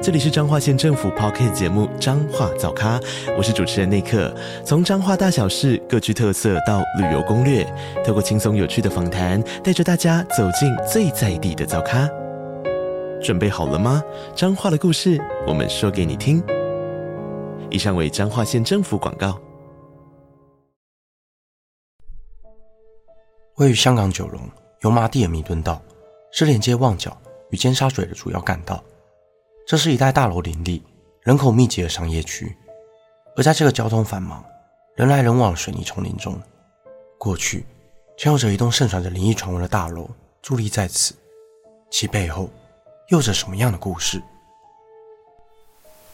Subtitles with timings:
[0.00, 3.00] 这里是彰化县政府 Podcast 节目《彰化早咖》，
[3.36, 4.32] 我是主持人内克。
[4.64, 7.66] 从彰化大小事各具特色到旅游攻略，
[8.06, 12.08] 透过轻松有趣的访谈，带着大家走进最在地的早咖。
[13.20, 14.00] 准备好了吗？
[14.36, 16.40] 彰化的故事，我们说给你听。
[17.68, 19.36] 以上为彰化县政府广告。
[23.56, 24.40] 位于香港九龙
[24.82, 25.82] 油麻地的弥敦道，
[26.30, 27.14] 是连接旺角
[27.50, 28.80] 与尖沙咀的主要干道。
[29.68, 30.82] 这是一带大楼林立、
[31.20, 32.56] 人口密集的商业区，
[33.36, 34.42] 而在这个交通繁忙、
[34.96, 36.40] 人来人往的水泥丛林中，
[37.18, 37.66] 过去
[38.16, 40.08] 曾有着一栋盛传着灵异传闻的大楼
[40.42, 41.14] 伫立在此，
[41.90, 42.48] 其背后
[43.08, 44.22] 又有着什么样的故事？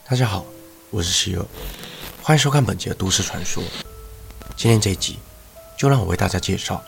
[0.04, 0.44] 大家好，
[0.90, 1.46] 我是希尔，
[2.24, 3.62] 欢迎收看本集的都市传说。
[4.56, 5.20] 今天这一集，
[5.78, 6.82] 就让我为大家介绍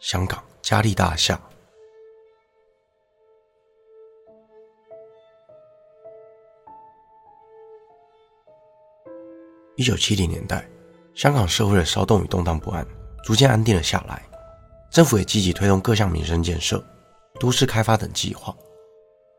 [0.00, 1.40] 香港嘉利大厦。
[9.76, 10.68] 一九七零年代，
[11.14, 12.86] 香港社会的骚动与动荡不安
[13.24, 14.22] 逐渐安定了下来，
[14.88, 16.82] 政府也积极推动各项民生建设、
[17.40, 18.54] 都市开发等计划，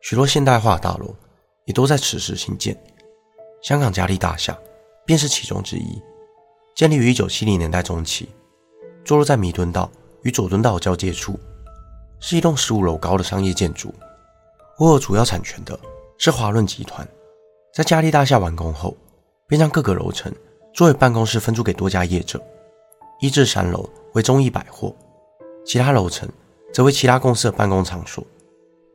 [0.01, 1.15] 许多现代化大楼
[1.63, 2.77] 也都在此时兴建。
[3.61, 4.57] 香港嘉利大厦
[5.05, 6.01] 便是其中之一，
[6.75, 8.27] 建立于一九七零年代中期，
[9.05, 9.89] 坐落在弥敦道
[10.23, 11.39] 与佐敦道交界处，
[12.19, 13.95] 是一栋十五楼高的商业建筑。
[14.79, 15.79] 握有主要产权的
[16.17, 17.07] 是华润集团，
[17.73, 18.95] 在嘉利大厦完工后，
[19.47, 20.33] 便将各个楼层
[20.73, 22.41] 作为办公室分租给多家业者，
[23.19, 24.95] 一至三楼为中艺百货，
[25.65, 26.27] 其他楼层
[26.73, 28.25] 则为其他公司的办公场所。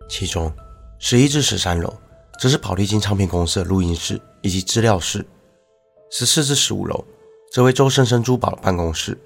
[0.09, 0.53] 其中
[0.99, 1.95] 十一至十三楼
[2.41, 5.25] 则是宝丽金唱片公司的录音室以及资料室，
[6.11, 7.05] 十四至十五楼
[7.53, 9.17] 则为周生生珠宝的办公室。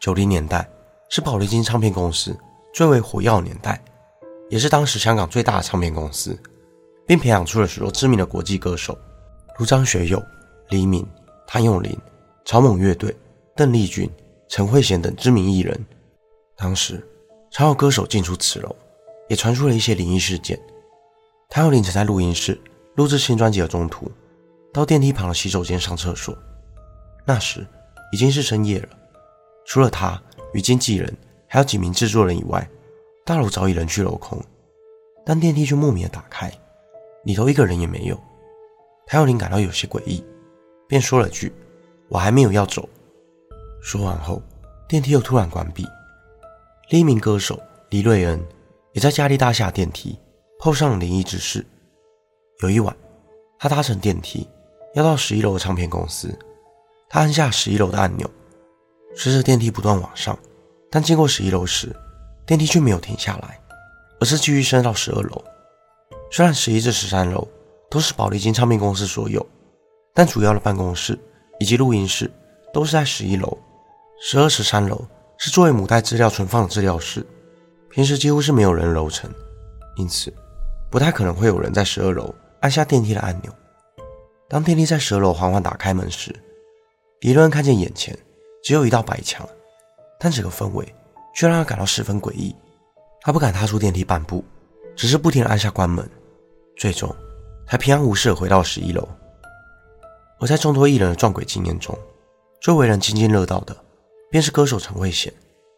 [0.00, 0.66] 九零年代
[1.10, 2.34] 是宝丽金唱片公司
[2.72, 3.78] 最为活跃的年代，
[4.48, 6.36] 也是当时香港最大的唱片公司，
[7.06, 8.96] 并培养出了许多知名的国际歌手。
[9.60, 10.24] 如张学友、
[10.70, 11.06] 黎明、
[11.46, 11.94] 谭咏麟、
[12.46, 13.14] 草蜢乐队、
[13.54, 14.10] 邓丽君、
[14.48, 15.78] 陈慧娴等知名艺人。
[16.56, 17.06] 当时
[17.50, 18.74] 常有歌手进出此楼，
[19.28, 20.58] 也传出了一些灵异事件。
[21.50, 22.58] 谭咏麟曾在录音室
[22.94, 24.10] 录制新专辑的中途，
[24.72, 26.34] 到电梯旁的洗手间上厕所。
[27.26, 27.66] 那时
[28.14, 28.88] 已经是深夜了，
[29.66, 30.18] 除了他
[30.54, 31.14] 与经纪人
[31.46, 32.66] 还有几名制作人以外，
[33.26, 34.42] 大楼早已人去楼空。
[35.22, 36.50] 但电梯却莫名的打开，
[37.24, 38.18] 里头一个人也没有。
[39.10, 40.24] 谭咏麟感到有些诡异，
[40.86, 41.52] 便说了句
[42.08, 42.88] ：“我还没有要走。”
[43.82, 44.40] 说完后，
[44.86, 45.84] 电梯又突然关闭。
[46.90, 48.40] 另一名歌手黎瑞恩
[48.92, 50.16] 也在嘉利大厦电梯
[50.60, 51.66] 碰上了灵异之事。
[52.60, 52.96] 有一晚，
[53.58, 54.48] 他搭乘电梯
[54.94, 56.32] 要到十一楼的唱片公司，
[57.08, 58.30] 他按下十一楼的按钮，
[59.16, 60.38] 随着电梯不断往上，
[60.88, 61.92] 但经过十一楼时，
[62.46, 63.60] 电梯却没有停下来，
[64.20, 65.44] 而是继续升到十二楼。
[66.30, 67.48] 虽然十一至十三楼。
[67.90, 69.44] 都是宝丽金唱片公司所有，
[70.14, 71.18] 但主要的办公室
[71.58, 72.30] 以及录音室
[72.72, 73.58] 都是在十一楼，
[74.22, 75.04] 十二、十三楼
[75.36, 77.26] 是作为母带资料存放的资料室，
[77.90, 79.28] 平时几乎是没有人楼层，
[79.96, 80.32] 因此
[80.88, 83.52] 不太可能会有人在十二楼按下电梯的按钮。
[84.48, 86.34] 当电梯在十二楼缓缓打开门时，
[87.18, 88.16] 迪伦看见眼前
[88.62, 89.48] 只有一道白墙，
[90.18, 90.94] 但整个氛围
[91.34, 92.54] 却让他感到十分诡异。
[93.22, 94.44] 他不敢踏出电梯半步，
[94.94, 96.08] 只是不停地按下关门，
[96.76, 97.14] 最终。
[97.70, 99.08] 才平安无事回到十一楼。
[100.40, 101.96] 而在众多艺人的撞鬼经验中，
[102.60, 103.76] 最为人津津乐道的，
[104.28, 105.32] 便是歌手陈慧娴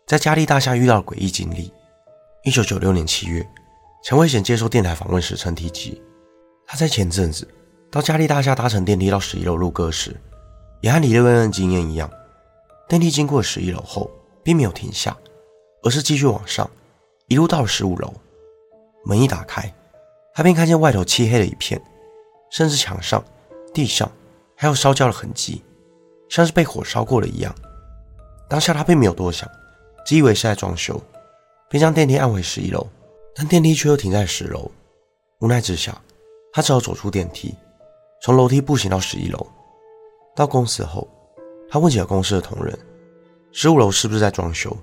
[0.06, 1.70] 在嘉利大厦遇到的诡异经历。
[2.44, 3.46] 一九九六年七月，
[4.02, 6.00] 陈慧娴接受电台访问时曾提及，
[6.66, 7.46] 她在前阵子
[7.90, 10.16] 到嘉利大厦搭乘电梯到十一楼录歌时，
[10.80, 12.10] 也和李瑞恩的经验一样，
[12.88, 14.10] 电梯经过十一楼后
[14.42, 15.14] 并没有停下，
[15.82, 16.70] 而是继续往上，
[17.28, 18.14] 一路到了十五楼，
[19.04, 19.70] 门一打开。
[20.34, 21.80] 他便看见外头漆黑的一片，
[22.50, 23.22] 甚至墙上、
[23.74, 24.10] 地上
[24.56, 25.62] 还有烧焦的痕迹，
[26.28, 27.54] 像是被火烧过了一样。
[28.48, 29.48] 当下他并没有多想，
[30.06, 31.00] 只以为是在装修，
[31.68, 32.86] 便将电梯按回十一楼，
[33.34, 34.70] 但电梯却又停在十楼。
[35.40, 36.00] 无奈之下，
[36.52, 37.54] 他只好走出电梯，
[38.22, 39.46] 从楼梯步行到十一楼。
[40.34, 41.06] 到公司后，
[41.68, 42.78] 他问起了公司的同仁，
[43.52, 44.74] 十五楼是不是在装修？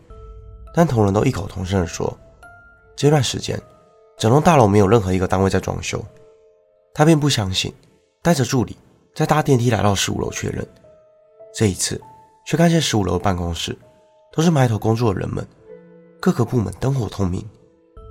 [0.73, 2.15] 但同仁都异口同声地说，
[2.95, 3.59] 这段时间。
[4.19, 6.03] 整栋大楼没有任何一个单位在装修，
[6.93, 7.73] 他便不相信，
[8.21, 8.75] 带着助理
[9.15, 10.67] 再搭电梯来到十五楼确认。
[11.55, 11.99] 这一次，
[12.45, 13.73] 却看见十五楼办公室
[14.33, 15.47] 都是埋头工作的人们，
[16.19, 17.41] 各个部门灯火通明，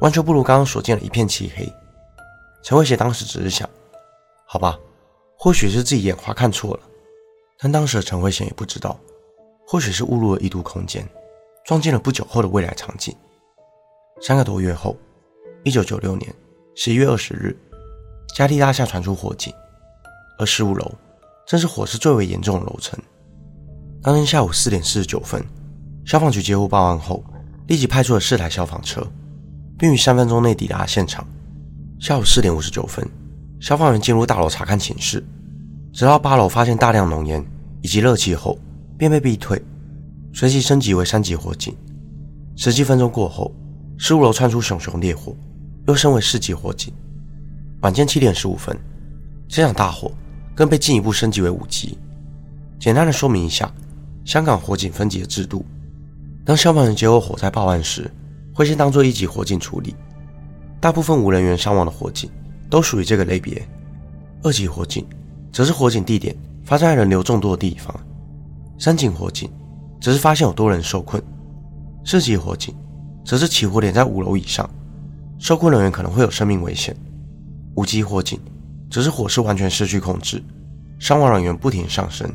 [0.01, 1.71] 完全不如刚刚所见的一片漆黑。
[2.63, 3.69] 陈慧娴当时只是想，
[4.47, 4.79] 好吧，
[5.37, 6.81] 或许是自己眼花看错了，
[7.59, 8.99] 但当时的陈慧娴也不知道，
[9.67, 11.07] 或许是误入了异度空间，
[11.67, 13.15] 撞进了不久后的未来场景。
[14.23, 14.97] 三个多月后，
[15.69, 16.35] 一九九六年
[16.75, 17.55] 十一月二十日，
[18.35, 19.53] 嘉利大厦传出火警，
[20.39, 20.91] 而十五楼
[21.47, 22.99] 正是火势最为严重的楼层。
[24.01, 25.45] 当天下午四点四十九分，
[26.07, 27.23] 消防局接获报案后，
[27.67, 29.07] 立即派出了四台消防车，
[29.79, 31.23] 并于三分钟内抵达现场。
[32.01, 33.07] 下午四点五十九分，
[33.61, 35.23] 消防员进入大楼查看寝室，
[35.93, 37.45] 直到八楼发现大量浓烟
[37.83, 38.59] 以及热气后，
[38.97, 39.63] 便被逼退，
[40.33, 41.77] 随即升级为三级火警。
[42.57, 43.55] 十几分钟过后，
[43.99, 45.37] 十五楼窜出熊熊烈火，
[45.89, 46.93] 又升为四级火警。
[47.81, 48.79] 晚间七点十五分，
[49.49, 50.13] 这场大火
[50.55, 51.99] 更被进一步升级为五级。
[52.79, 53.71] 简单的说明一下。
[54.23, 55.65] 香港火警分级的制度，
[56.45, 58.11] 当消防员接获火灾报案时，
[58.55, 59.95] 会先当作一级火警处理。
[60.79, 62.29] 大部分无人员伤亡的火警
[62.69, 63.67] 都属于这个类别。
[64.43, 65.07] 二级火警
[65.51, 67.99] 则是火警地点发生在人流众多的地方。
[68.79, 69.51] 三级火警
[69.99, 71.23] 则是发现有多人受困。
[72.05, 72.75] 四级火警
[73.25, 74.69] 则是起火点在五楼以上，
[75.39, 76.97] 受困人员可能会有生命危险。
[77.77, 78.41] 五级火警
[78.91, 80.43] 则是火势完全失去控制，
[80.99, 82.31] 伤亡人员不停上升。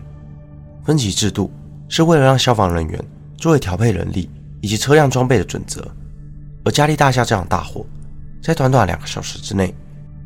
[0.83, 1.51] 分级制度。
[1.89, 3.05] 是为了让消防人员
[3.37, 4.27] 作为调配人力
[4.61, 5.87] 以及车辆装备的准则，
[6.65, 7.85] 而嘉利大厦这场大火，
[8.41, 9.75] 在短短两个小时之内，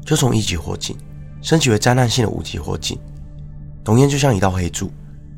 [0.06, 0.96] 就从一级火警
[1.42, 2.98] 升级为灾难性的五级火警。
[3.84, 4.90] 浓烟就像一道黑柱，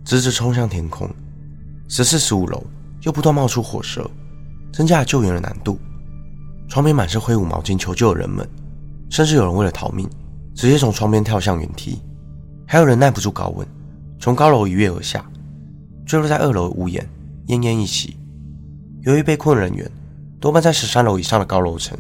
[0.06, 1.10] 直直冲向天空。
[1.88, 2.64] 十四、十五楼
[3.02, 4.08] 又不断冒出火舌，
[4.72, 5.80] 增加了救援的难度。
[6.70, 8.48] 窗边满是挥舞毛巾求救的人们，
[9.10, 10.08] 甚至有人为了逃命，
[10.54, 12.00] 直接从窗边跳向云梯。
[12.68, 13.68] 还有人耐不住高温，
[14.20, 15.26] 从高楼一跃而下。
[16.06, 17.04] 坠落在二楼屋檐，
[17.48, 18.16] 奄奄一息。
[19.02, 19.90] 由于被困人员
[20.40, 21.98] 多半在十三楼以上的高楼层，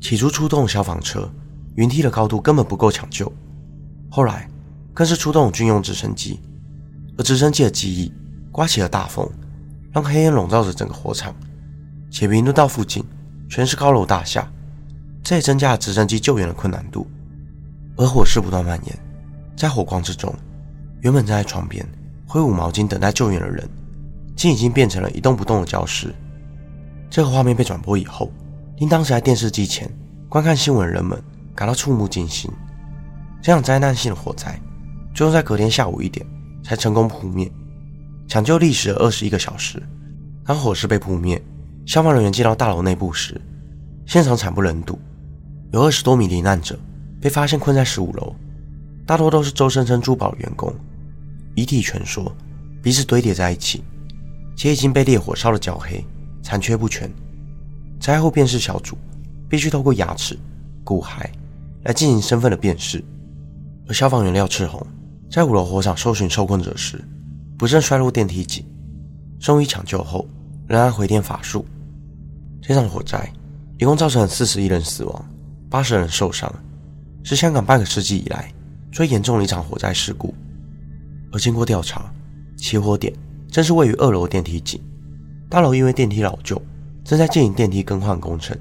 [0.00, 1.30] 起初出动消防车，
[1.74, 3.30] 云梯的高度根本不够抢救。
[4.10, 4.48] 后来
[4.94, 6.40] 更是出动军用直升机，
[7.18, 8.10] 而直升机的机翼
[8.50, 9.28] 刮起了大风，
[9.92, 11.34] 让黑烟笼罩着整个火场。
[12.10, 13.04] 且评论道附近
[13.54, 14.50] 全是高楼大厦，
[15.22, 17.06] 这也增加了直升机救援的困难度。
[17.96, 18.98] 而火势不断蔓延，
[19.56, 20.34] 在火光之中，
[21.02, 21.86] 原本站在窗边。
[22.26, 23.64] 挥舞毛巾等待救援的人，
[24.34, 26.12] 竟已经变成了一动不动的焦尸。
[27.08, 28.28] 这个画面被转播以后，
[28.78, 29.88] 令当时在电视机前
[30.28, 31.16] 观看新闻的人们
[31.54, 32.50] 感到触目惊心。
[33.40, 34.60] 这场灾难性的火灾，
[35.14, 36.26] 最后在隔天下午一点
[36.64, 37.48] 才成功扑灭，
[38.26, 39.80] 抢救历时二十一个小时。
[40.44, 41.40] 当火势被扑灭，
[41.86, 43.38] 消防人员进到大楼内部时，
[44.06, 44.98] 现场惨不忍睹，
[45.72, 46.78] 有二十多名罹难者
[47.20, 48.34] 被发现困在十五楼，
[49.06, 50.74] 大多都是周生生珠宝员工。
[51.54, 52.34] 遗体蜷缩，
[52.82, 53.84] 彼此堆叠在一起，
[54.56, 56.04] 且已经被烈火烧得焦黑，
[56.42, 57.10] 残缺不全。
[58.00, 58.96] 灾后辨识小组
[59.48, 60.38] 必须透过牙齿、
[60.82, 61.26] 骨骸
[61.84, 63.04] 来进行身份的辨识。
[63.86, 64.84] 而消防员廖赤红
[65.30, 67.04] 在五楼火场搜寻受困者时，
[67.58, 68.64] 不慎摔入电梯井，
[69.38, 70.26] 送医抢救后
[70.66, 71.64] 仍然回电法术。
[72.66, 73.30] 这场火灾
[73.76, 75.24] 一共造成了四十一人死亡，
[75.68, 76.50] 八十人受伤，
[77.22, 78.50] 是香港半个世纪以来
[78.90, 80.34] 最严重的一场火灾事故。
[81.30, 82.10] 而经过调查，
[82.56, 83.12] 起火点
[83.48, 84.80] 正是位于二楼的电梯井。
[85.50, 86.60] 大楼因为电梯老旧，
[87.04, 88.56] 正在进行电梯更换工程。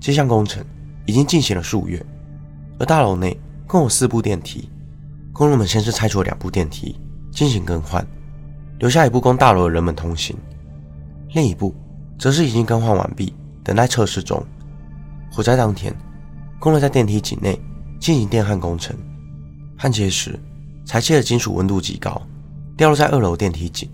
[0.00, 0.64] 这项工程
[1.06, 2.04] 已经进行了数月，
[2.80, 4.68] 而大楼内共有四部电梯。
[5.32, 6.98] 工人们先是拆除了两部电梯
[7.30, 8.04] 进行更换，
[8.80, 10.36] 留下一部供大楼的人们通行，
[11.34, 11.72] 另一部
[12.18, 14.42] 则是已经更换完毕，等待测试中。
[15.30, 15.94] 火灾当天，
[16.58, 17.60] 工人在电梯井内
[17.98, 18.96] 进行电焊工程，
[19.76, 20.38] 焊接时。
[20.84, 22.20] 裁切的金属温度极高，
[22.76, 23.88] 掉落在二楼电梯井。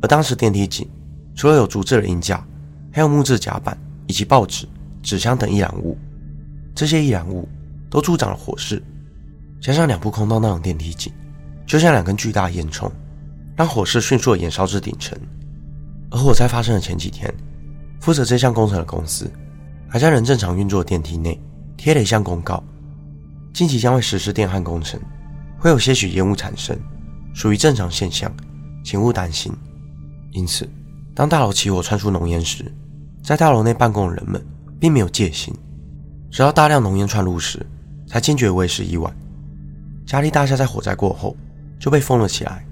[0.00, 0.88] 而当时电梯井
[1.34, 2.46] 除了有竹制的鹰架，
[2.92, 4.64] 还有木质甲板以及报纸、
[5.02, 5.98] 纸箱等易燃物。
[6.72, 7.48] 这些易燃物
[7.90, 8.80] 都助长了火势，
[9.60, 11.12] 加上两部空荡荡的电梯井，
[11.66, 12.88] 就像两根巨大烟囱，
[13.56, 15.18] 让火势迅速的延烧至顶层。
[16.14, 17.28] 而火灾发生的前几天，
[18.00, 19.28] 负责这项工程的公司
[19.88, 21.36] 还在仍正常运作的电梯内
[21.76, 22.62] 贴了一项公告：
[23.52, 25.00] 近期将会实施电焊工程。
[25.58, 26.78] 会有些许烟雾产生，
[27.34, 28.32] 属于正常现象，
[28.84, 29.50] 请勿担心。
[30.30, 30.68] 因此，
[31.14, 32.70] 当大楼起火窜出浓烟时，
[33.20, 34.40] 在大楼内办公的人们
[34.78, 35.52] 并没有戒心，
[36.30, 37.66] 直到大量浓烟窜入时，
[38.06, 39.12] 才惊觉为时已晚。
[40.06, 41.36] 嘉利大厦在火灾过后
[41.80, 42.64] 就被封了起来，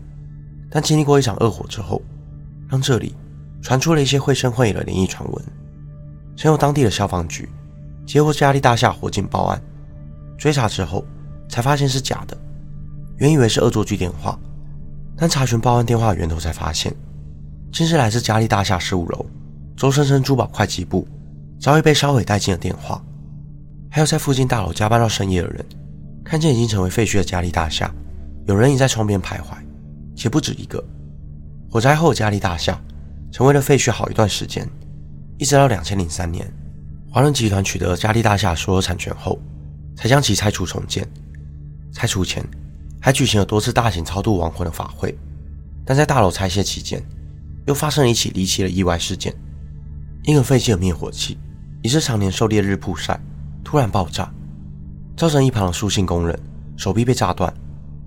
[0.70, 2.00] 但经历过一场恶火之后，
[2.68, 3.16] 让这里
[3.62, 5.44] 传出了一些绘声绘影的灵异传闻。
[6.36, 7.48] 先由当地的消防局
[8.04, 9.62] 接获嘉利大厦火警报案，
[10.36, 11.04] 追查之后
[11.48, 12.36] 才发现是假的。
[13.18, 14.36] 原以为是恶作剧电话，
[15.16, 16.92] 但查询报案电话源头才发现，
[17.70, 19.24] 竟是来自嘉利大厦十五楼
[19.76, 21.06] 周生生珠宝会计部
[21.60, 23.00] 早已被烧毁殆尽的电话，
[23.88, 25.64] 还有在附近大楼加班到深夜的人，
[26.24, 27.94] 看见已经成为废墟的嘉利大厦，
[28.46, 29.56] 有人已在窗边徘徊，
[30.16, 30.82] 且不止一个。
[31.70, 32.80] 火灾后嘉利大厦
[33.32, 34.68] 成为了废墟好一段时间，
[35.38, 36.46] 一直到两千零三年，
[37.10, 39.40] 华润集团取得嘉利大厦所有产权后，
[39.96, 41.08] 才将其拆除重建。
[41.92, 42.46] 拆除前
[43.00, 45.18] 还举行了多次大型超度亡魂的法会，
[45.84, 47.02] 但在大楼拆卸期间，
[47.66, 49.34] 又发生了一起离奇的意外事件。
[50.24, 51.38] 一个废弃的灭火器
[51.82, 53.18] 疑似常年受烈日曝晒，
[53.64, 54.30] 突然爆炸，
[55.16, 56.38] 造成一旁的树信工人
[56.76, 57.52] 手臂被炸断。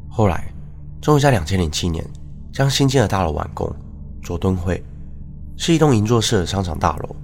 [0.07, 0.53] 后来，
[1.01, 2.05] 终于在两千零七年
[2.53, 3.75] 将新建的大楼完工。
[4.23, 4.83] 佐敦会
[5.57, 7.15] 是一栋银座式的商场大楼，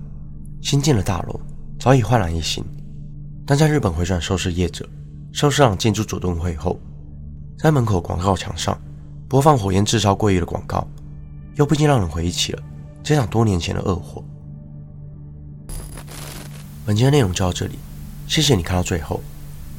[0.62, 1.40] 新建的大楼
[1.80, 2.64] 早已焕然一新。
[3.46, 4.88] 但在日本回转寿司业者
[5.34, 6.80] 寿司郎建筑主动会后，
[7.58, 8.80] 在门口广告墙上
[9.28, 10.88] 播放火焰炙烧鲑鱼的广告，
[11.56, 12.64] 又不禁让人回忆起了
[13.04, 14.24] 这场多年前的恶火。
[16.86, 17.78] 本期的内容就到这里，
[18.28, 19.22] 谢谢你看到最后。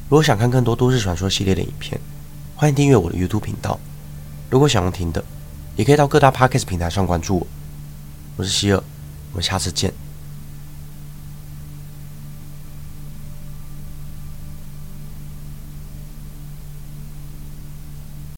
[0.09, 1.99] 如果想看更多都市传说系列的影片，
[2.55, 3.79] 欢迎订阅我的 YouTube 频道。
[4.49, 5.23] 如果想要听的，
[5.75, 7.47] 也可以到各大 Podcast 平台上关注我。
[8.35, 8.83] 我是希尔，
[9.31, 9.93] 我们下次见。